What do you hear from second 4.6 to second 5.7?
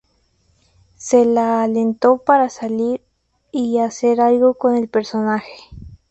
el personaje.